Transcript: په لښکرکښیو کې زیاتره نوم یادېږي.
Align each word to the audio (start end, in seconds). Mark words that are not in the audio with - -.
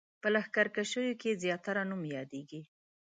په 0.21 0.27
لښکرکښیو 0.33 1.19
کې 1.21 1.39
زیاتره 1.43 1.81
نوم 1.89 2.01
یادېږي. 2.15 2.61